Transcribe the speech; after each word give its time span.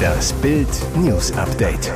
Das 0.00 0.32
Bild 0.34 0.68
News 0.96 1.32
Update. 1.32 1.92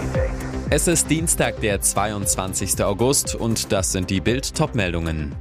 Es 0.70 0.88
ist 0.88 1.08
Dienstag, 1.10 1.60
der 1.60 1.80
22. 1.80 2.82
August 2.82 3.34
und 3.34 3.72
das 3.72 3.92
sind 3.92 4.10
die 4.10 4.20
Bild 4.20 4.54
Topmeldungen. 4.54 5.34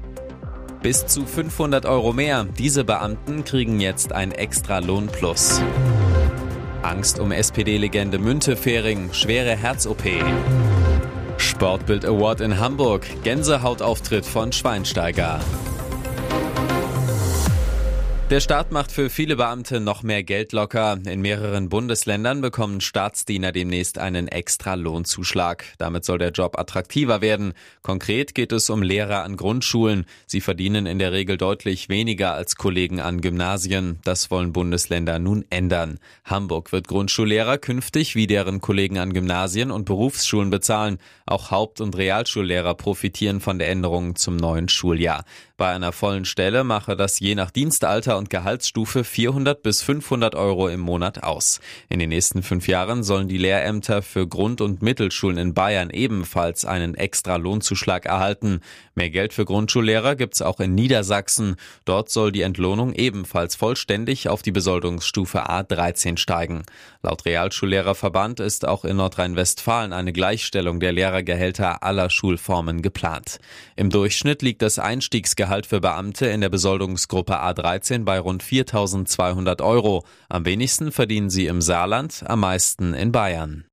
Bis 0.81 1.05
zu 1.05 1.25
500 1.25 1.85
Euro 1.85 2.13
mehr. 2.13 2.45
Diese 2.57 2.83
Beamten 2.83 3.43
kriegen 3.45 3.79
jetzt 3.79 4.11
ein 4.11 4.31
extra 4.31 4.79
Lohnplus. 4.79 5.61
Angst 6.81 7.19
um 7.19 7.31
SPD-Legende 7.31 8.19
Müntefering, 8.19 9.13
schwere 9.13 9.55
Herz-OP. 9.55 10.03
Sportbild 11.37 12.05
Award 12.05 12.41
in 12.41 12.59
Hamburg, 12.59 13.05
Gänsehautauftritt 13.23 14.25
von 14.25 14.51
Schweinsteiger. 14.51 15.39
Der 18.33 18.39
Staat 18.39 18.71
macht 18.71 18.91
für 18.91 19.11
viele 19.11 19.35
Beamte 19.35 19.79
noch 19.79 20.01
mehr 20.01 20.23
Geld 20.23 20.53
locker. 20.53 20.97
In 21.05 21.21
mehreren 21.21 21.69
Bundesländern 21.69 22.41
bekommen 22.41 22.81
Staatsdiener 22.81 23.51
demnächst 23.51 23.99
einen 23.99 24.27
extra 24.27 24.73
Lohnzuschlag. 24.73 25.65
Damit 25.77 26.03
soll 26.03 26.17
der 26.17 26.31
Job 26.31 26.57
attraktiver 26.57 27.21
werden. 27.21 27.53
Konkret 27.83 28.33
geht 28.33 28.51
es 28.51 28.71
um 28.71 28.81
Lehrer 28.81 29.21
an 29.21 29.37
Grundschulen. 29.37 30.07
Sie 30.25 30.41
verdienen 30.41 30.87
in 30.87 30.97
der 30.97 31.11
Regel 31.11 31.37
deutlich 31.37 31.89
weniger 31.89 32.33
als 32.33 32.55
Kollegen 32.55 32.99
an 32.99 33.21
Gymnasien. 33.21 33.99
Das 34.03 34.31
wollen 34.31 34.51
Bundesländer 34.51 35.19
nun 35.19 35.45
ändern. 35.51 35.99
Hamburg 36.25 36.71
wird 36.71 36.87
Grundschullehrer 36.87 37.59
künftig 37.59 38.15
wie 38.15 38.25
deren 38.25 38.61
Kollegen 38.61 38.97
an 38.97 39.13
Gymnasien 39.13 39.69
und 39.69 39.85
Berufsschulen 39.85 40.49
bezahlen. 40.49 40.97
Auch 41.27 41.51
Haupt- 41.51 41.81
und 41.81 41.95
Realschullehrer 41.95 42.73
profitieren 42.73 43.41
von 43.41 43.59
der 43.59 43.69
Änderung 43.69 44.15
zum 44.15 44.37
neuen 44.37 44.69
Schuljahr. 44.69 45.23
Bei 45.55 45.69
einer 45.69 45.91
vollen 45.91 46.25
Stelle 46.25 46.63
mache 46.63 46.95
das 46.95 47.19
je 47.19 47.35
nach 47.35 47.51
Dienstalter 47.51 48.17
und 48.17 48.22
Gehaltsstufe 48.29 49.03
400 49.03 49.63
bis 49.63 49.81
500 49.81 50.35
Euro 50.35 50.67
im 50.67 50.79
Monat 50.79 51.23
aus. 51.23 51.59
In 51.89 51.99
den 51.99 52.09
nächsten 52.09 52.43
fünf 52.43 52.67
Jahren 52.67 53.03
sollen 53.03 53.27
die 53.27 53.37
Lehrämter 53.37 54.01
für 54.01 54.27
Grund- 54.27 54.61
und 54.61 54.81
Mittelschulen 54.81 55.37
in 55.37 55.53
Bayern 55.53 55.89
ebenfalls 55.89 56.65
einen 56.65 56.95
extra 56.95 57.37
Lohnzuschlag 57.37 58.05
erhalten. 58.05 58.61
Mehr 58.95 59.09
Geld 59.09 59.33
für 59.33 59.45
Grundschullehrer 59.45 60.15
gibt's 60.15 60.41
auch 60.41 60.59
in 60.59 60.75
Niedersachsen. 60.75 61.55
Dort 61.85 62.09
soll 62.09 62.31
die 62.31 62.41
Entlohnung 62.41 62.93
ebenfalls 62.93 63.55
vollständig 63.55 64.29
auf 64.29 64.41
die 64.41 64.51
Besoldungsstufe 64.51 65.49
A13 65.49 66.17
steigen. 66.17 66.63
Laut 67.01 67.25
Realschullehrerverband 67.25 68.39
ist 68.39 68.67
auch 68.67 68.85
in 68.85 68.97
Nordrhein-Westfalen 68.97 69.93
eine 69.93 70.13
Gleichstellung 70.13 70.79
der 70.79 70.93
Lehrergehälter 70.93 71.83
aller 71.83 72.09
Schulformen 72.09 72.81
geplant. 72.81 73.39
Im 73.75 73.89
Durchschnitt 73.89 74.41
liegt 74.41 74.61
das 74.61 74.79
Einstiegsgehalt 74.79 75.65
für 75.65 75.81
Beamte 75.81 76.27
in 76.27 76.41
der 76.41 76.49
Besoldungsgruppe 76.49 77.41
A13 77.41 78.03
bei 78.05 78.12
bei 78.13 78.19
rund 78.19 78.43
4.200 78.43 79.63
Euro. 79.63 80.03
Am 80.29 80.45
wenigsten 80.45 80.91
verdienen 80.91 81.31
sie 81.31 81.47
im 81.47 81.61
Saarland, 81.61 82.23
am 82.27 82.41
meisten 82.41 82.93
in 82.93 83.11
Bayern. 83.11 83.65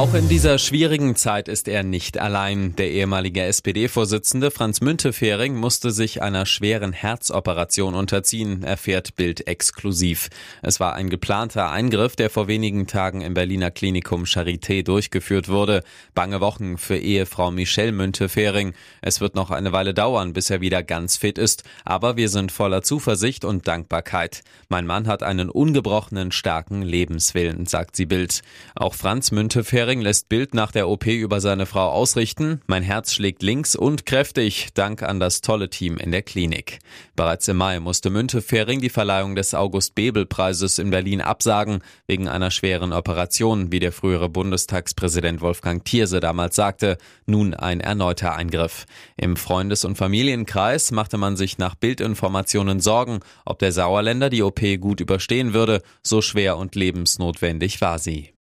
Auch 0.00 0.14
in 0.14 0.30
dieser 0.30 0.56
schwierigen 0.56 1.14
Zeit 1.14 1.46
ist 1.46 1.68
er 1.68 1.82
nicht 1.82 2.18
allein. 2.18 2.74
Der 2.76 2.90
ehemalige 2.90 3.42
SPD-Vorsitzende 3.42 4.50
Franz 4.50 4.80
Müntefering 4.80 5.54
musste 5.54 5.90
sich 5.90 6.22
einer 6.22 6.46
schweren 6.46 6.94
Herzoperation 6.94 7.94
unterziehen, 7.94 8.62
erfährt 8.62 9.14
Bild 9.16 9.46
exklusiv. 9.46 10.30
Es 10.62 10.80
war 10.80 10.94
ein 10.94 11.10
geplanter 11.10 11.70
Eingriff, 11.70 12.16
der 12.16 12.30
vor 12.30 12.48
wenigen 12.48 12.86
Tagen 12.86 13.20
im 13.20 13.34
Berliner 13.34 13.70
Klinikum 13.70 14.24
Charité 14.24 14.82
durchgeführt 14.82 15.50
wurde. 15.50 15.82
Bange 16.14 16.40
Wochen 16.40 16.78
für 16.78 16.96
Ehefrau 16.96 17.50
Michelle 17.50 17.92
Müntefering. 17.92 18.72
Es 19.02 19.20
wird 19.20 19.34
noch 19.34 19.50
eine 19.50 19.72
Weile 19.72 19.92
dauern, 19.92 20.32
bis 20.32 20.48
er 20.48 20.62
wieder 20.62 20.82
ganz 20.82 21.18
fit 21.18 21.36
ist, 21.36 21.62
aber 21.84 22.16
wir 22.16 22.30
sind 22.30 22.52
voller 22.52 22.80
Zuversicht 22.80 23.44
und 23.44 23.68
Dankbarkeit. 23.68 24.44
Mein 24.70 24.86
Mann 24.86 25.06
hat 25.06 25.22
einen 25.22 25.50
ungebrochenen, 25.50 26.32
starken 26.32 26.80
Lebenswillen, 26.80 27.66
sagt 27.66 27.96
sie 27.96 28.06
Bild. 28.06 28.40
Auch 28.74 28.94
Franz 28.94 29.30
Müntefering 29.30 29.89
Hering 29.90 30.02
lässt 30.02 30.28
Bild 30.28 30.54
nach 30.54 30.70
der 30.70 30.88
OP 30.88 31.06
über 31.08 31.40
seine 31.40 31.66
Frau 31.66 31.88
ausrichten. 31.88 32.60
Mein 32.68 32.84
Herz 32.84 33.12
schlägt 33.12 33.42
links 33.42 33.74
und 33.74 34.06
kräftig, 34.06 34.68
dank 34.74 35.02
an 35.02 35.18
das 35.18 35.40
tolle 35.40 35.68
Team 35.68 35.96
in 35.96 36.12
der 36.12 36.22
Klinik. 36.22 36.78
Bereits 37.16 37.48
im 37.48 37.56
Mai 37.56 37.80
musste 37.80 38.08
Müntefering 38.08 38.80
die 38.80 38.88
Verleihung 38.88 39.34
des 39.34 39.52
August-Bebel-Preises 39.52 40.78
in 40.78 40.90
Berlin 40.90 41.20
absagen, 41.20 41.80
wegen 42.06 42.28
einer 42.28 42.52
schweren 42.52 42.92
Operation, 42.92 43.72
wie 43.72 43.80
der 43.80 43.90
frühere 43.90 44.28
Bundestagspräsident 44.28 45.40
Wolfgang 45.40 45.84
Thierse 45.84 46.20
damals 46.20 46.54
sagte. 46.54 46.96
Nun 47.26 47.52
ein 47.54 47.80
erneuter 47.80 48.36
Eingriff. 48.36 48.86
Im 49.16 49.36
Freundes- 49.36 49.84
und 49.84 49.98
Familienkreis 49.98 50.92
machte 50.92 51.18
man 51.18 51.36
sich 51.36 51.58
nach 51.58 51.74
Bildinformationen 51.74 52.78
Sorgen, 52.78 53.18
ob 53.44 53.58
der 53.58 53.72
Sauerländer 53.72 54.30
die 54.30 54.44
OP 54.44 54.60
gut 54.78 55.00
überstehen 55.00 55.52
würde. 55.52 55.82
So 56.04 56.22
schwer 56.22 56.58
und 56.58 56.76
lebensnotwendig 56.76 57.80
war 57.80 57.98
sie. 57.98 58.34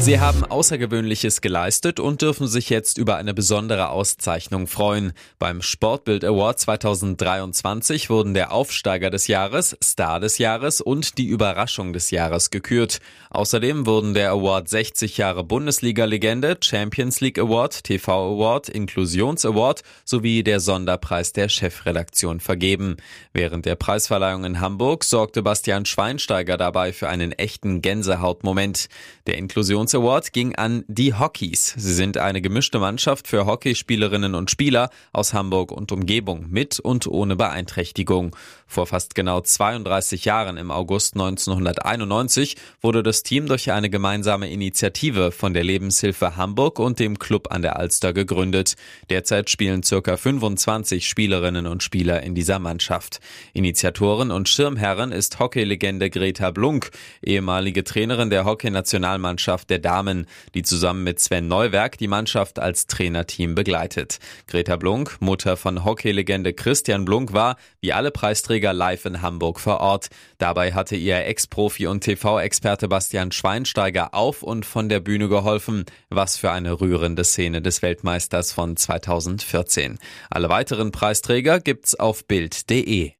Sie 0.00 0.20
haben 0.20 0.44
Außergewöhnliches 0.44 1.40
geleistet 1.40 1.98
und 1.98 2.22
dürfen 2.22 2.46
sich 2.46 2.70
jetzt 2.70 2.98
über 2.98 3.16
eine 3.16 3.34
besondere 3.34 3.90
Auszeichnung 3.90 4.68
freuen. 4.68 5.12
Beim 5.38 5.60
Sportbild 5.60 6.24
Award 6.24 6.60
2023 6.60 8.08
wurden 8.08 8.32
der 8.32 8.52
Aufsteiger 8.52 9.10
des 9.10 9.26
Jahres, 9.26 9.76
Star 9.82 10.20
des 10.20 10.38
Jahres 10.38 10.80
und 10.80 11.18
die 11.18 11.26
Überraschung 11.26 11.92
des 11.92 12.10
Jahres 12.10 12.50
gekürt. 12.50 13.00
Außerdem 13.30 13.86
wurden 13.86 14.14
der 14.14 14.30
Award 14.30 14.68
60 14.68 15.18
Jahre 15.18 15.44
Bundesliga-Legende, 15.44 16.56
Champions 16.62 17.20
League 17.20 17.38
Award, 17.38 17.82
TV 17.84 18.34
Award, 18.34 18.68
Inklusions 18.68 19.44
Award 19.44 19.82
sowie 20.04 20.42
der 20.42 20.60
Sonderpreis 20.60 21.32
der 21.32 21.48
Chefredaktion 21.50 22.40
vergeben. 22.40 22.96
Während 23.32 23.66
der 23.66 23.74
Preisverleihung 23.74 24.44
in 24.44 24.60
Hamburg 24.60 25.04
sorgte 25.04 25.42
Bastian 25.42 25.84
Schweinsteiger 25.84 26.56
dabei 26.56 26.92
für 26.92 27.08
einen 27.08 27.32
echten 27.32 27.82
Gänsehautmoment. 27.82 28.88
Der 29.26 29.36
Inklusions 29.36 29.87
Innovations 29.88 29.94
Award 29.94 30.32
ging 30.32 30.54
an 30.56 30.84
die 30.86 31.14
Hockeys. 31.14 31.74
Sie 31.76 31.94
sind 31.94 32.18
eine 32.18 32.42
gemischte 32.42 32.78
Mannschaft 32.78 33.26
für 33.26 33.46
Hockeyspielerinnen 33.46 34.34
und 34.34 34.50
Spieler 34.50 34.90
aus 35.12 35.32
Hamburg 35.32 35.72
und 35.72 35.92
Umgebung 35.92 36.46
mit 36.50 36.78
und 36.78 37.06
ohne 37.06 37.36
Beeinträchtigung. 37.36 38.36
Vor 38.66 38.86
fast 38.86 39.14
genau 39.14 39.40
32 39.40 40.26
Jahren 40.26 40.58
im 40.58 40.70
August 40.70 41.14
1991 41.14 42.56
wurde 42.82 43.02
das 43.02 43.22
Team 43.22 43.46
durch 43.46 43.72
eine 43.72 43.88
gemeinsame 43.88 44.50
Initiative 44.50 45.32
von 45.32 45.54
der 45.54 45.64
Lebenshilfe 45.64 46.36
Hamburg 46.36 46.78
und 46.78 46.98
dem 46.98 47.18
Club 47.18 47.50
an 47.50 47.62
der 47.62 47.78
Alster 47.78 48.12
gegründet. 48.12 48.74
Derzeit 49.08 49.48
spielen 49.48 49.82
circa 49.82 50.18
25 50.18 51.08
Spielerinnen 51.08 51.66
und 51.66 51.82
Spieler 51.82 52.22
in 52.22 52.34
dieser 52.34 52.58
Mannschaft. 52.58 53.20
Initiatorin 53.54 54.30
und 54.30 54.50
Schirmherrin 54.50 55.12
ist 55.12 55.38
Hockeylegende 55.38 56.10
Greta 56.10 56.50
Blunk, 56.50 56.90
ehemalige 57.22 57.84
Trainerin 57.84 58.28
der 58.28 58.44
Hockeynationalmannschaft 58.44 59.70
der 59.70 59.77
der 59.78 59.90
Damen, 59.90 60.26
die 60.54 60.62
zusammen 60.62 61.04
mit 61.04 61.20
Sven 61.20 61.48
Neuwerk 61.48 61.98
die 61.98 62.08
Mannschaft 62.08 62.58
als 62.58 62.86
Trainerteam 62.86 63.54
begleitet. 63.54 64.18
Greta 64.46 64.76
Blunk, 64.76 65.18
Mutter 65.20 65.56
von 65.56 65.84
Hockeylegende 65.84 66.52
Christian 66.52 67.04
Blunk, 67.04 67.32
war, 67.32 67.56
wie 67.80 67.92
alle 67.92 68.10
Preisträger, 68.10 68.72
live 68.72 69.04
in 69.04 69.22
Hamburg 69.22 69.60
vor 69.60 69.80
Ort. 69.80 70.08
Dabei 70.38 70.72
hatte 70.72 70.96
ihr 70.96 71.24
Ex-Profi 71.26 71.86
und 71.86 72.02
TV-Experte 72.02 72.88
Bastian 72.88 73.32
Schweinsteiger 73.32 74.14
auf 74.14 74.42
und 74.42 74.66
von 74.66 74.88
der 74.88 75.00
Bühne 75.00 75.28
geholfen. 75.28 75.84
Was 76.10 76.36
für 76.36 76.50
eine 76.50 76.80
rührende 76.80 77.24
Szene 77.24 77.62
des 77.62 77.82
Weltmeisters 77.82 78.52
von 78.52 78.76
2014. 78.76 79.98
Alle 80.30 80.48
weiteren 80.48 80.90
Preisträger 80.90 81.60
gibt's 81.60 81.94
auf 81.94 82.26
Bild.de. 82.26 83.17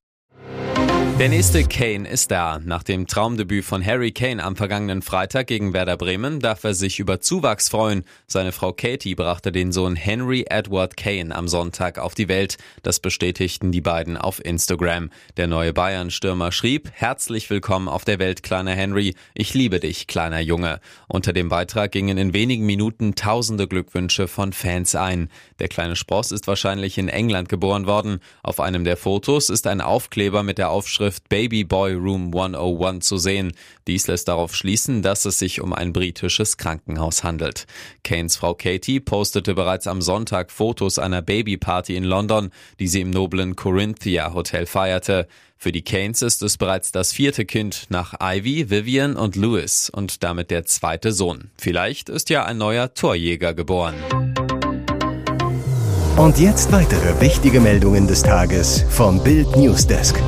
Der 1.19 1.29
nächste 1.29 1.65
Kane 1.65 2.09
ist 2.09 2.31
da. 2.31 2.61
Nach 2.65 2.84
dem 2.84 3.09
Traumdebüt 3.09 3.65
von 3.65 3.84
Harry 3.84 4.12
Kane 4.12 4.41
am 4.41 4.55
vergangenen 4.55 5.03
Freitag 5.03 5.49
gegen 5.49 5.73
Werder 5.73 5.97
Bremen 5.97 6.39
darf 6.39 6.62
er 6.62 6.75
sich 6.75 7.01
über 7.01 7.21
Zuwachs 7.21 7.69
freuen. 7.69 8.05
Seine 8.29 8.53
Frau 8.53 8.73
Katie 8.73 9.17
brachte 9.17 9.51
den 9.51 9.73
Sohn 9.73 9.97
Henry 9.97 10.45
Edward 10.49 10.97
Kane 10.97 11.34
am 11.34 11.49
Sonntag 11.49 11.99
auf 11.99 12.15
die 12.15 12.29
Welt. 12.29 12.56
Das 12.84 13.01
bestätigten 13.01 13.73
die 13.73 13.81
beiden 13.81 14.17
auf 14.17 14.45
Instagram. 14.45 15.11
Der 15.37 15.49
neue 15.49 15.73
Bayern-Stürmer 15.73 16.53
schrieb, 16.53 16.89
herzlich 16.93 17.50
willkommen 17.50 17.89
auf 17.89 18.05
der 18.05 18.21
Welt, 18.21 18.44
kleiner 18.44 18.76
Henry. 18.76 19.17
Ich 19.35 19.55
liebe 19.55 19.81
dich, 19.81 20.06
kleiner 20.06 20.38
Junge. 20.38 20.79
Unter 21.09 21.32
dem 21.32 21.49
Beitrag 21.49 21.91
gingen 21.91 22.17
in 22.17 22.32
wenigen 22.32 22.64
Minuten 22.64 23.17
tausende 23.17 23.67
Glückwünsche 23.67 24.29
von 24.29 24.53
Fans 24.53 24.94
ein. 24.94 25.31
Der 25.59 25.67
kleine 25.67 25.97
Spross 25.97 26.31
ist 26.31 26.47
wahrscheinlich 26.47 26.97
in 26.97 27.09
England 27.09 27.49
geboren 27.49 27.87
worden. 27.87 28.21
Auf 28.44 28.61
einem 28.61 28.85
der 28.85 28.97
Fotos 28.97 29.50
ist 29.50 29.67
ein 29.67 29.81
Aufkleber 29.81 30.44
mit 30.44 30.59
der 30.59 30.71
Aufschrift 30.71 31.07
Überschrift 31.08 31.28
Baby 31.31 31.64
Boy 31.64 31.94
Room 31.94 32.34
101 32.34 33.06
zu 33.06 33.16
sehen. 33.16 33.52
Dies 33.87 34.06
lässt 34.08 34.28
darauf 34.28 34.55
schließen, 34.55 35.00
dass 35.00 35.25
es 35.25 35.38
sich 35.38 35.62
um 35.62 35.72
ein 35.72 35.94
britisches 35.94 36.58
Krankenhaus 36.58 37.25
handelt. 37.25 37.66
Kanes 38.05 38.37
Frau 38.37 38.55
Katie 38.55 39.00
postete 39.00 39.55
bereits 39.55 39.87
am 39.87 40.02
Sonntag 40.02 40.50
Fotos 40.50 40.99
einer 40.99 41.22
Babyparty 41.22 41.96
in 41.96 42.05
London, 42.05 42.50
die 42.78 42.88
sie 42.88 43.00
im 43.00 43.10
noblen 43.10 43.56
Corinthia 43.56 44.34
Hotel 44.34 44.66
feierte. 44.66 45.26
Für 45.56 45.72
die 45.72 45.82
Kanes 45.82 46.20
ist 46.20 46.43
es 46.43 46.58
bereits 46.58 46.93
das 46.93 47.12
vierte 47.12 47.46
Kind 47.46 47.87
nach 47.88 48.14
Ivy, 48.20 48.69
Vivian 48.69 49.16
und 49.16 49.34
Louis 49.34 49.88
und 49.88 50.22
damit 50.22 50.50
der 50.50 50.66
zweite 50.66 51.12
Sohn. 51.12 51.50
Vielleicht 51.56 52.11
ist 52.11 52.28
ja 52.28 52.44
ein 52.44 52.58
neuer 52.58 52.93
Torjäger 52.93 53.54
geboren. 53.54 53.94
Und 56.16 56.38
jetzt 56.38 56.70
weitere 56.72 57.20
wichtige 57.20 57.61
Meldungen 57.61 58.06
des 58.08 58.22
Tages 58.22 58.84
vom 58.90 59.22
Bild 59.22 59.56
Newsdesk. 59.56 60.20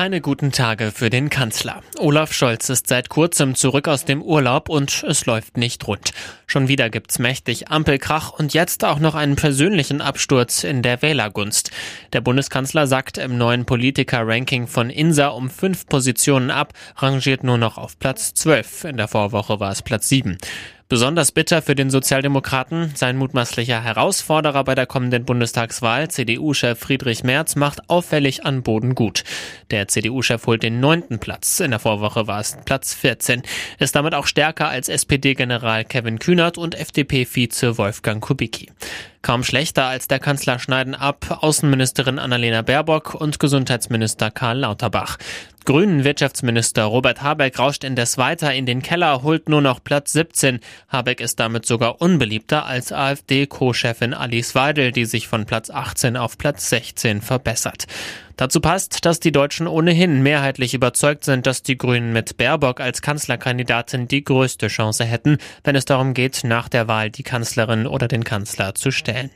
Keine 0.00 0.22
guten 0.22 0.50
Tage 0.50 0.92
für 0.92 1.10
den 1.10 1.28
Kanzler. 1.28 1.82
Olaf 1.98 2.32
Scholz 2.32 2.70
ist 2.70 2.86
seit 2.86 3.10
kurzem 3.10 3.54
zurück 3.54 3.86
aus 3.86 4.06
dem 4.06 4.22
Urlaub 4.22 4.70
und 4.70 5.04
es 5.06 5.26
läuft 5.26 5.58
nicht 5.58 5.86
rund. 5.86 6.14
Schon 6.46 6.68
wieder 6.68 6.88
gibt's 6.88 7.18
mächtig 7.18 7.68
Ampelkrach 7.68 8.30
und 8.32 8.54
jetzt 8.54 8.82
auch 8.82 8.98
noch 8.98 9.14
einen 9.14 9.36
persönlichen 9.36 10.00
Absturz 10.00 10.64
in 10.64 10.80
der 10.80 11.02
Wählergunst. 11.02 11.70
Der 12.14 12.22
Bundeskanzler 12.22 12.86
sagt 12.86 13.18
im 13.18 13.36
neuen 13.36 13.66
Politiker-Ranking 13.66 14.68
von 14.68 14.88
INSA 14.88 15.28
um 15.28 15.50
fünf 15.50 15.84
Positionen 15.84 16.50
ab, 16.50 16.72
rangiert 16.96 17.44
nur 17.44 17.58
noch 17.58 17.76
auf 17.76 17.98
Platz 17.98 18.32
zwölf. 18.32 18.84
In 18.84 18.96
der 18.96 19.06
Vorwoche 19.06 19.60
war 19.60 19.70
es 19.70 19.82
Platz 19.82 20.08
sieben. 20.08 20.38
Besonders 20.90 21.30
bitter 21.30 21.62
für 21.62 21.76
den 21.76 21.88
Sozialdemokraten, 21.88 22.90
sein 22.96 23.16
mutmaßlicher 23.16 23.80
Herausforderer 23.80 24.64
bei 24.64 24.74
der 24.74 24.86
kommenden 24.86 25.24
Bundestagswahl, 25.24 26.10
CDU-Chef 26.10 26.76
Friedrich 26.76 27.22
Merz, 27.22 27.54
macht 27.54 27.88
auffällig 27.88 28.44
an 28.44 28.64
Boden 28.64 28.96
gut. 28.96 29.22
Der 29.70 29.86
CDU-Chef 29.86 30.44
holt 30.48 30.64
den 30.64 30.80
neunten 30.80 31.20
Platz, 31.20 31.60
in 31.60 31.70
der 31.70 31.78
Vorwoche 31.78 32.26
war 32.26 32.40
es 32.40 32.58
Platz 32.64 32.92
14, 32.92 33.42
ist 33.78 33.94
damit 33.94 34.16
auch 34.16 34.26
stärker 34.26 34.68
als 34.68 34.88
SPD-General 34.88 35.84
Kevin 35.84 36.18
Kühnert 36.18 36.58
und 36.58 36.74
FDP-Vize 36.74 37.78
Wolfgang 37.78 38.20
Kubicki. 38.20 38.72
Kaum 39.22 39.44
schlechter 39.44 39.84
als 39.84 40.08
der 40.08 40.18
Kanzler 40.18 40.58
schneiden 40.58 40.94
ab 40.94 41.40
Außenministerin 41.42 42.18
Annalena 42.18 42.62
Baerbock 42.62 43.14
und 43.14 43.38
Gesundheitsminister 43.38 44.30
Karl 44.30 44.60
Lauterbach. 44.60 45.18
Grünen 45.66 46.04
Wirtschaftsminister 46.04 46.84
Robert 46.84 47.20
Habeck 47.20 47.58
rauscht 47.58 47.84
indes 47.84 48.16
weiter 48.16 48.54
in 48.54 48.64
den 48.64 48.80
Keller, 48.80 49.22
holt 49.22 49.50
nur 49.50 49.60
noch 49.60 49.84
Platz 49.84 50.12
17. 50.14 50.60
Habeck 50.88 51.20
ist 51.20 51.38
damit 51.38 51.66
sogar 51.66 52.00
unbeliebter 52.00 52.64
als 52.64 52.92
AfD-Co-Chefin 52.92 54.14
Alice 54.14 54.54
Weidel, 54.54 54.90
die 54.90 55.04
sich 55.04 55.28
von 55.28 55.44
Platz 55.44 55.68
18 55.68 56.16
auf 56.16 56.38
Platz 56.38 56.70
16 56.70 57.20
verbessert. 57.20 57.84
Dazu 58.40 58.60
passt, 58.60 59.04
dass 59.04 59.20
die 59.20 59.32
Deutschen 59.32 59.66
ohnehin 59.66 60.22
mehrheitlich 60.22 60.72
überzeugt 60.72 61.26
sind, 61.26 61.46
dass 61.46 61.62
die 61.62 61.76
Grünen 61.76 62.14
mit 62.14 62.38
Baerbock 62.38 62.80
als 62.80 63.02
Kanzlerkandidatin 63.02 64.08
die 64.08 64.24
größte 64.24 64.68
Chance 64.68 65.04
hätten, 65.04 65.36
wenn 65.62 65.76
es 65.76 65.84
darum 65.84 66.14
geht, 66.14 66.42
nach 66.42 66.70
der 66.70 66.88
Wahl 66.88 67.10
die 67.10 67.22
Kanzlerin 67.22 67.86
oder 67.86 68.08
den 68.08 68.24
Kanzler 68.24 68.74
zu 68.74 68.92
stellen. 68.92 69.28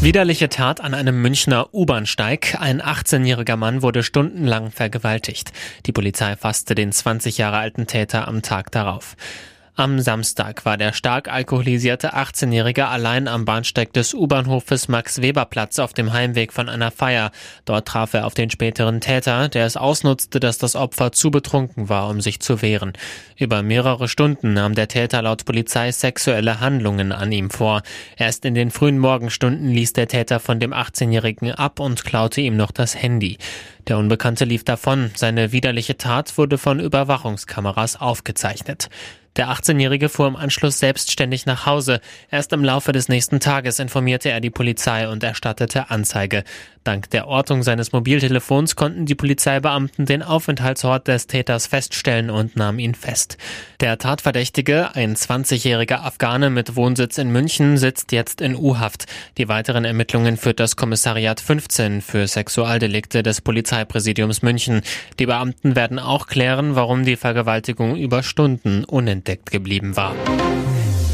Widerliche 0.00 0.48
Tat 0.48 0.80
an 0.80 0.94
einem 0.94 1.20
Münchner 1.20 1.68
U-Bahnsteig. 1.74 2.56
Ein 2.60 2.80
18-jähriger 2.80 3.56
Mann 3.56 3.82
wurde 3.82 4.02
stundenlang 4.02 4.70
vergewaltigt. 4.70 5.52
Die 5.84 5.92
Polizei 5.92 6.36
fasste 6.36 6.74
den 6.74 6.92
20 6.92 7.36
Jahre 7.36 7.58
alten 7.58 7.86
Täter 7.86 8.26
am 8.26 8.40
Tag 8.40 8.70
darauf. 8.70 9.16
Am 9.76 9.98
Samstag 9.98 10.64
war 10.64 10.76
der 10.76 10.92
stark 10.92 11.26
alkoholisierte 11.26 12.14
18-Jährige 12.14 12.86
allein 12.86 13.26
am 13.26 13.44
Bahnsteig 13.44 13.92
des 13.92 14.14
U-Bahnhofes 14.14 14.86
Max-Weber-Platz 14.86 15.80
auf 15.80 15.92
dem 15.92 16.12
Heimweg 16.12 16.52
von 16.52 16.68
einer 16.68 16.92
Feier. 16.92 17.32
Dort 17.64 17.88
traf 17.88 18.14
er 18.14 18.24
auf 18.24 18.34
den 18.34 18.50
späteren 18.50 19.00
Täter, 19.00 19.48
der 19.48 19.66
es 19.66 19.76
ausnutzte, 19.76 20.38
dass 20.38 20.58
das 20.58 20.76
Opfer 20.76 21.10
zu 21.10 21.32
betrunken 21.32 21.88
war, 21.88 22.08
um 22.08 22.20
sich 22.20 22.38
zu 22.38 22.62
wehren. 22.62 22.92
Über 23.36 23.64
mehrere 23.64 24.06
Stunden 24.06 24.52
nahm 24.52 24.76
der 24.76 24.86
Täter 24.86 25.22
laut 25.22 25.44
Polizei 25.44 25.90
sexuelle 25.90 26.60
Handlungen 26.60 27.10
an 27.10 27.32
ihm 27.32 27.50
vor. 27.50 27.82
Erst 28.16 28.44
in 28.44 28.54
den 28.54 28.70
frühen 28.70 29.00
Morgenstunden 29.00 29.70
ließ 29.70 29.92
der 29.92 30.06
Täter 30.06 30.38
von 30.38 30.60
dem 30.60 30.72
18-Jährigen 30.72 31.50
ab 31.50 31.80
und 31.80 32.04
klaute 32.04 32.40
ihm 32.40 32.56
noch 32.56 32.70
das 32.70 32.94
Handy. 32.94 33.38
Der 33.88 33.98
Unbekannte 33.98 34.44
lief 34.44 34.62
davon. 34.62 35.10
Seine 35.16 35.50
widerliche 35.50 35.98
Tat 35.98 36.38
wurde 36.38 36.58
von 36.58 36.78
Überwachungskameras 36.78 38.00
aufgezeichnet. 38.00 38.88
Der 39.36 39.48
18-Jährige 39.48 40.08
fuhr 40.08 40.28
im 40.28 40.36
Anschluss 40.36 40.78
selbstständig 40.78 41.44
nach 41.44 41.66
Hause. 41.66 42.00
Erst 42.30 42.52
im 42.52 42.62
Laufe 42.62 42.92
des 42.92 43.08
nächsten 43.08 43.40
Tages 43.40 43.80
informierte 43.80 44.30
er 44.30 44.40
die 44.40 44.50
Polizei 44.50 45.08
und 45.08 45.24
erstattete 45.24 45.90
Anzeige. 45.90 46.44
Dank 46.84 47.08
der 47.10 47.28
Ortung 47.28 47.62
seines 47.62 47.92
Mobiltelefons 47.92 48.76
konnten 48.76 49.06
die 49.06 49.14
Polizeibeamten 49.14 50.04
den 50.04 50.22
Aufenthaltsort 50.22 51.08
des 51.08 51.26
Täters 51.26 51.66
feststellen 51.66 52.28
und 52.28 52.56
nahmen 52.56 52.78
ihn 52.78 52.94
fest. 52.94 53.38
Der 53.80 53.96
Tatverdächtige, 53.96 54.94
ein 54.94 55.16
20-jähriger 55.16 56.04
Afghane 56.04 56.50
mit 56.50 56.76
Wohnsitz 56.76 57.16
in 57.16 57.30
München, 57.30 57.78
sitzt 57.78 58.12
jetzt 58.12 58.42
in 58.42 58.54
U-Haft. 58.54 59.06
Die 59.38 59.48
weiteren 59.48 59.86
Ermittlungen 59.86 60.36
führt 60.36 60.60
das 60.60 60.76
Kommissariat 60.76 61.40
15 61.40 62.02
für 62.02 62.28
Sexualdelikte 62.28 63.22
des 63.22 63.40
Polizeipräsidiums 63.40 64.42
München. 64.42 64.82
Die 65.18 65.26
Beamten 65.26 65.76
werden 65.76 65.98
auch 65.98 66.26
klären, 66.26 66.76
warum 66.76 67.04
die 67.04 67.16
Vergewaltigung 67.16 67.96
über 67.96 68.22
Stunden 68.22 68.84
unentdeckt 68.84 69.50
geblieben 69.50 69.96
war. 69.96 70.14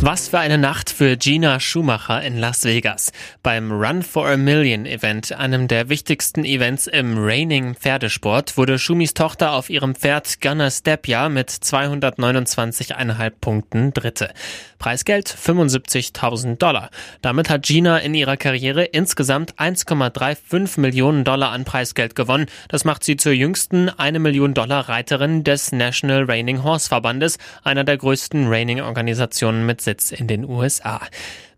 Was 0.02 0.28
für 0.28 0.38
eine 0.38 0.56
Nacht 0.56 0.88
für 0.88 1.18
Gina 1.18 1.60
Schumacher 1.60 2.22
in 2.22 2.38
Las 2.38 2.64
Vegas. 2.64 3.12
Beim 3.42 3.70
Run 3.70 4.02
for 4.02 4.26
a 4.26 4.38
Million 4.38 4.86
Event, 4.86 5.30
einem 5.32 5.68
der 5.68 5.90
wichtigsten 5.90 6.42
Events 6.42 6.86
im 6.86 7.18
Raining 7.18 7.74
Pferdesport, 7.74 8.56
wurde 8.56 8.78
Schumis 8.78 9.12
Tochter 9.12 9.52
auf 9.52 9.68
ihrem 9.68 9.94
Pferd 9.94 10.40
Gunnar 10.40 10.70
Stepia 10.70 11.28
mit 11.28 11.50
229,5 11.50 13.32
Punkten 13.42 13.92
Dritte. 13.92 14.32
Preisgeld 14.78 15.28
75.000 15.28 16.56
Dollar. 16.56 16.88
Damit 17.20 17.50
hat 17.50 17.64
Gina 17.64 17.98
in 17.98 18.14
ihrer 18.14 18.38
Karriere 18.38 18.84
insgesamt 18.84 19.56
1,35 19.56 20.80
Millionen 20.80 21.24
Dollar 21.24 21.52
an 21.52 21.66
Preisgeld 21.66 22.14
gewonnen. 22.14 22.46
Das 22.68 22.86
macht 22.86 23.04
sie 23.04 23.18
zur 23.18 23.32
jüngsten 23.32 23.90
1 23.90 24.18
Million 24.18 24.54
Dollar 24.54 24.88
Reiterin 24.88 25.44
des 25.44 25.72
National 25.72 26.24
Raining 26.24 26.62
Horse 26.62 26.88
Verbandes, 26.88 27.36
einer 27.62 27.84
der 27.84 27.98
größten 27.98 28.48
Raining-Organisationen 28.48 29.66
mit 29.66 29.82
Sitz 29.90 30.12
in 30.12 30.28
den 30.28 30.48
USA. 30.48 31.00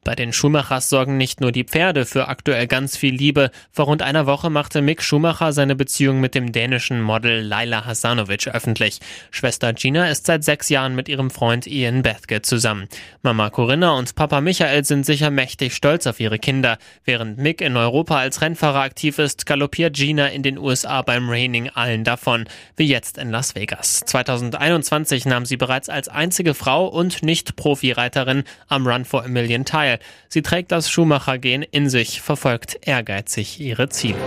Bei 0.04 0.16
den 0.16 0.32
Schumachers 0.32 0.88
sorgen 0.88 1.16
nicht 1.16 1.40
nur 1.40 1.52
die 1.52 1.62
Pferde 1.62 2.04
für 2.06 2.26
aktuell 2.26 2.66
ganz 2.66 2.96
viel 2.96 3.14
Liebe. 3.14 3.52
Vor 3.70 3.84
rund 3.84 4.02
einer 4.02 4.26
Woche 4.26 4.50
machte 4.50 4.82
Mick 4.82 5.00
Schumacher 5.00 5.52
seine 5.52 5.76
Beziehung 5.76 6.18
mit 6.18 6.34
dem 6.34 6.50
dänischen 6.50 7.00
Model 7.00 7.40
Laila 7.40 7.84
Hasanovic 7.84 8.48
öffentlich. 8.48 8.98
Schwester 9.30 9.72
Gina 9.72 10.10
ist 10.10 10.26
seit 10.26 10.42
sechs 10.42 10.70
Jahren 10.70 10.96
mit 10.96 11.08
ihrem 11.08 11.30
Freund 11.30 11.68
Ian 11.68 12.02
Bethke 12.02 12.42
zusammen. 12.42 12.88
Mama 13.22 13.50
Corinna 13.50 13.92
und 13.92 14.16
Papa 14.16 14.40
Michael 14.40 14.84
sind 14.84 15.06
sicher 15.06 15.30
mächtig 15.30 15.72
stolz 15.72 16.08
auf 16.08 16.18
ihre 16.18 16.40
Kinder. 16.40 16.78
Während 17.04 17.38
Mick 17.38 17.60
in 17.60 17.76
Europa 17.76 18.18
als 18.18 18.42
Rennfahrer 18.42 18.80
aktiv 18.80 19.20
ist, 19.20 19.46
galoppiert 19.46 19.94
Gina 19.94 20.26
in 20.26 20.42
den 20.42 20.58
USA 20.58 21.02
beim 21.02 21.30
Raining 21.30 21.68
allen 21.68 22.02
davon, 22.02 22.46
wie 22.76 22.88
jetzt 22.88 23.18
in 23.18 23.30
Las 23.30 23.54
Vegas. 23.54 24.00
2021 24.00 25.26
nahm 25.26 25.46
sie 25.46 25.56
bereits 25.56 25.88
als 25.88 26.08
einzige 26.08 26.54
Frau 26.54 26.88
und 26.88 27.22
Nicht-Profi-Reiterin 27.22 28.42
am 28.66 28.84
Run 28.84 29.04
for 29.04 29.24
a 29.24 29.28
Million 29.28 29.64
teil. 29.64 29.91
Sie 30.28 30.42
trägt 30.42 30.72
das 30.72 30.90
Schumacher-Gen 30.90 31.62
in 31.62 31.88
sich, 31.88 32.20
verfolgt 32.20 32.78
ehrgeizig 32.82 33.60
ihre 33.60 33.88
Ziele. 33.88 34.18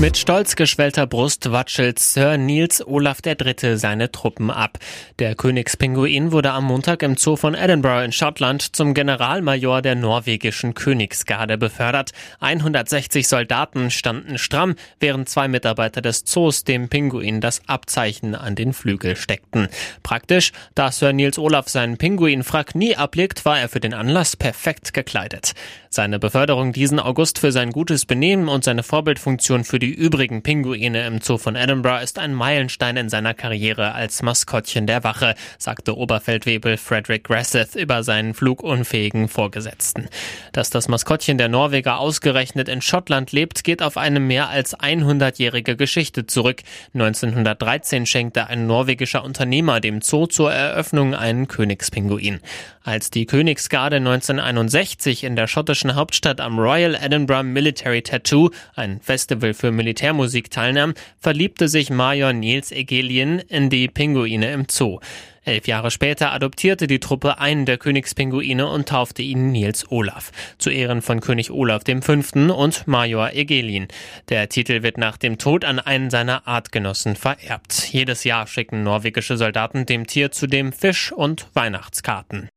Mit 0.00 0.16
stolz 0.18 0.56
geschwellter 0.56 1.06
Brust 1.06 1.52
watschelt 1.52 2.00
Sir 2.00 2.36
Niels 2.36 2.84
Olaf 2.84 3.18
III. 3.24 3.76
seine 3.76 4.10
Truppen 4.10 4.50
ab. 4.50 4.78
Der 5.20 5.36
Königspinguin 5.36 6.32
wurde 6.32 6.50
am 6.50 6.64
Montag 6.64 7.02
im 7.04 7.16
Zoo 7.16 7.36
von 7.36 7.54
Edinburgh 7.54 8.04
in 8.04 8.10
Schottland 8.10 8.74
zum 8.74 8.92
Generalmajor 8.92 9.82
der 9.82 9.94
norwegischen 9.94 10.74
Königsgarde 10.74 11.58
befördert. 11.58 12.10
160 12.40 13.28
Soldaten 13.28 13.92
standen 13.92 14.36
stramm, 14.36 14.74
während 14.98 15.28
zwei 15.28 15.46
Mitarbeiter 15.46 16.02
des 16.02 16.24
Zoos 16.24 16.64
dem 16.64 16.88
Pinguin 16.88 17.40
das 17.40 17.62
Abzeichen 17.68 18.34
an 18.34 18.56
den 18.56 18.72
Flügel 18.72 19.14
steckten. 19.14 19.68
Praktisch, 20.02 20.50
da 20.74 20.90
Sir 20.90 21.12
Niels 21.12 21.38
Olaf 21.38 21.68
seinen 21.68 21.98
Pinguinfrack 21.98 22.74
nie 22.74 22.96
ablegt, 22.96 23.44
war 23.44 23.60
er 23.60 23.68
für 23.68 23.80
den 23.80 23.94
Anlass 23.94 24.34
perfekt 24.34 24.92
gekleidet. 24.92 25.52
Seine 25.88 26.18
Beförderung 26.18 26.72
diesen 26.72 26.98
August 26.98 27.38
für 27.38 27.52
sein 27.52 27.70
gutes 27.70 28.04
Benehmen 28.04 28.48
und 28.48 28.64
seine 28.64 28.82
Vorbildfunktion 28.82 29.62
für 29.62 29.78
die 29.84 29.92
übrigen 29.92 30.42
Pinguine 30.42 31.06
im 31.06 31.20
Zoo 31.20 31.36
von 31.36 31.56
Edinburgh 31.56 32.02
ist 32.02 32.18
ein 32.18 32.32
Meilenstein 32.32 32.96
in 32.96 33.10
seiner 33.10 33.34
Karriere 33.34 33.92
als 33.92 34.22
Maskottchen 34.22 34.86
der 34.86 35.04
Wache, 35.04 35.34
sagte 35.58 35.94
Oberfeldwebel 35.94 36.78
Frederick 36.78 37.24
Grasseth 37.24 37.74
über 37.74 38.02
seinen 38.02 38.32
flugunfähigen 38.32 39.28
Vorgesetzten. 39.28 40.08
Dass 40.52 40.70
das 40.70 40.88
Maskottchen 40.88 41.36
der 41.36 41.50
Norweger 41.50 41.98
ausgerechnet 41.98 42.70
in 42.70 42.80
Schottland 42.80 43.32
lebt, 43.32 43.62
geht 43.62 43.82
auf 43.82 43.98
eine 43.98 44.20
mehr 44.20 44.48
als 44.48 44.74
100-jährige 44.74 45.76
Geschichte 45.76 46.26
zurück. 46.26 46.62
1913 46.94 48.06
schenkte 48.06 48.46
ein 48.46 48.66
norwegischer 48.66 49.22
Unternehmer 49.22 49.80
dem 49.80 50.00
Zoo 50.00 50.26
zur 50.26 50.50
Eröffnung 50.50 51.14
einen 51.14 51.46
Königspinguin. 51.46 52.40
Als 52.86 53.08
die 53.08 53.24
Königsgarde 53.24 53.96
1961 53.96 55.24
in 55.24 55.36
der 55.36 55.46
schottischen 55.46 55.94
Hauptstadt 55.94 56.38
am 56.42 56.58
Royal 56.58 56.94
Edinburgh 56.94 57.42
Military 57.42 58.02
Tattoo, 58.02 58.50
ein 58.74 59.00
Festival 59.00 59.54
für 59.54 59.72
Militärmusik, 59.72 60.50
teilnahm, 60.50 60.92
verliebte 61.18 61.68
sich 61.68 61.88
Major 61.88 62.34
Niels 62.34 62.72
Egelien 62.72 63.38
in 63.38 63.70
die 63.70 63.88
Pinguine 63.88 64.52
im 64.52 64.66
Zoo. 64.70 65.00
Elf 65.44 65.66
Jahre 65.66 65.90
später 65.90 66.32
adoptierte 66.32 66.86
die 66.86 67.00
Truppe 67.00 67.38
einen 67.38 67.64
der 67.64 67.78
Königspinguine 67.78 68.66
und 68.66 68.86
taufte 68.90 69.22
ihn 69.22 69.50
Niels 69.50 69.90
Olaf. 69.90 70.30
Zu 70.58 70.68
Ehren 70.68 71.00
von 71.00 71.20
König 71.20 71.50
Olaf 71.50 71.84
V. 71.86 72.12
und 72.54 72.86
Major 72.86 73.32
Egelin. 73.32 73.88
Der 74.28 74.50
Titel 74.50 74.82
wird 74.82 74.98
nach 74.98 75.16
dem 75.16 75.38
Tod 75.38 75.64
an 75.64 75.78
einen 75.78 76.10
seiner 76.10 76.46
Artgenossen 76.46 77.16
vererbt. 77.16 77.88
Jedes 77.94 78.24
Jahr 78.24 78.46
schicken 78.46 78.82
norwegische 78.82 79.38
Soldaten 79.38 79.86
dem 79.86 80.06
Tier 80.06 80.30
zudem 80.32 80.70
Fisch 80.70 81.12
und 81.12 81.46
Weihnachtskarten. 81.54 82.50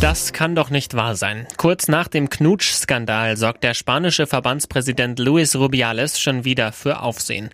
Das 0.00 0.32
kann 0.32 0.54
doch 0.54 0.70
nicht 0.70 0.94
wahr 0.94 1.14
sein. 1.14 1.46
Kurz 1.58 1.86
nach 1.86 2.08
dem 2.08 2.30
Knutsch-Skandal 2.30 3.36
sorgt 3.36 3.62
der 3.62 3.74
spanische 3.74 4.26
Verbandspräsident 4.26 5.18
Luis 5.18 5.54
Rubiales 5.56 6.18
schon 6.18 6.46
wieder 6.46 6.72
für 6.72 7.02
Aufsehen. 7.02 7.50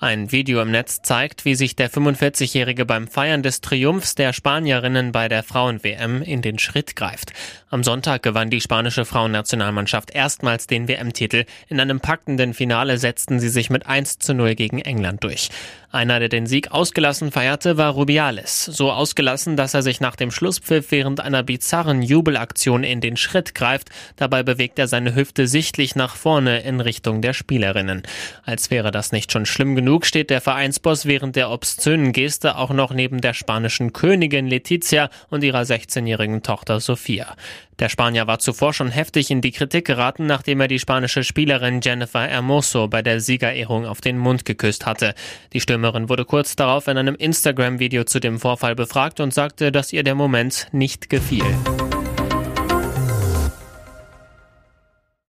Ein 0.00 0.30
Video 0.30 0.62
im 0.62 0.70
Netz 0.70 1.02
zeigt, 1.02 1.44
wie 1.44 1.56
sich 1.56 1.74
der 1.74 1.90
45-Jährige 1.90 2.86
beim 2.86 3.08
Feiern 3.08 3.42
des 3.42 3.60
Triumphs 3.60 4.14
der 4.14 4.32
Spanierinnen 4.32 5.10
bei 5.10 5.26
der 5.28 5.42
Frauen-WM 5.42 6.22
in 6.22 6.40
den 6.40 6.60
Schritt 6.60 6.94
greift. 6.94 7.32
Am 7.68 7.82
Sonntag 7.82 8.22
gewann 8.22 8.48
die 8.48 8.60
spanische 8.60 9.04
Frauennationalmannschaft 9.04 10.12
erstmals 10.12 10.68
den 10.68 10.86
WM-Titel. 10.86 11.46
In 11.66 11.80
einem 11.80 11.98
packenden 11.98 12.54
Finale 12.54 12.98
setzten 12.98 13.40
sie 13.40 13.48
sich 13.48 13.70
mit 13.70 13.86
1 13.86 14.20
zu 14.20 14.34
0 14.34 14.54
gegen 14.54 14.78
England 14.78 15.24
durch. 15.24 15.48
Einer, 15.90 16.20
der 16.20 16.28
den 16.28 16.46
Sieg 16.46 16.70
ausgelassen 16.70 17.32
feierte, 17.32 17.76
war 17.76 17.92
Rubiales. 17.92 18.66
So 18.66 18.92
ausgelassen, 18.92 19.56
dass 19.56 19.74
er 19.74 19.82
sich 19.82 20.00
nach 20.00 20.16
dem 20.16 20.30
Schlusspfiff 20.30 20.90
während 20.90 21.20
einer 21.20 21.42
bizarren 21.42 22.02
Jubelaktion 22.02 22.84
in 22.84 23.00
den 23.00 23.16
Schritt 23.16 23.54
greift. 23.54 23.88
Dabei 24.16 24.42
bewegt 24.42 24.78
er 24.78 24.86
seine 24.86 25.14
Hüfte 25.14 25.48
sichtlich 25.48 25.96
nach 25.96 26.14
vorne 26.14 26.60
in 26.60 26.80
Richtung 26.80 27.22
der 27.22 27.32
Spielerinnen. 27.32 28.02
Als 28.44 28.70
wäre 28.70 28.90
das 28.90 29.12
nicht 29.12 29.32
schon 29.32 29.46
schlimm 29.46 29.74
genug 29.74 29.87
genug 29.88 30.04
steht 30.04 30.28
der 30.28 30.42
Vereinsboss 30.42 31.06
während 31.06 31.34
der 31.34 31.50
obszönen 31.50 32.12
Geste 32.12 32.58
auch 32.58 32.68
noch 32.68 32.92
neben 32.92 33.22
der 33.22 33.32
spanischen 33.32 33.94
Königin 33.94 34.46
Letizia 34.46 35.08
und 35.30 35.42
ihrer 35.42 35.62
16-jährigen 35.62 36.42
Tochter 36.42 36.78
Sofia. 36.78 37.34
Der 37.78 37.88
Spanier 37.88 38.26
war 38.26 38.38
zuvor 38.38 38.74
schon 38.74 38.90
heftig 38.90 39.30
in 39.30 39.40
die 39.40 39.50
Kritik 39.50 39.86
geraten, 39.86 40.26
nachdem 40.26 40.60
er 40.60 40.68
die 40.68 40.78
spanische 40.78 41.24
Spielerin 41.24 41.80
Jennifer 41.82 42.20
Hermoso 42.20 42.86
bei 42.86 43.00
der 43.00 43.20
Siegerehrung 43.20 43.86
auf 43.86 44.02
den 44.02 44.18
Mund 44.18 44.44
geküsst 44.44 44.84
hatte. 44.84 45.14
Die 45.54 45.60
Stürmerin 45.62 46.10
wurde 46.10 46.26
kurz 46.26 46.54
darauf 46.54 46.86
in 46.86 46.98
einem 46.98 47.14
Instagram-Video 47.14 48.04
zu 48.04 48.20
dem 48.20 48.38
Vorfall 48.38 48.74
befragt 48.74 49.20
und 49.20 49.32
sagte, 49.32 49.72
dass 49.72 49.94
ihr 49.94 50.02
der 50.02 50.14
Moment 50.14 50.66
nicht 50.70 51.08
gefiel. 51.08 51.46